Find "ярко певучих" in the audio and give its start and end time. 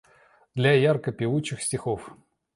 0.71-1.61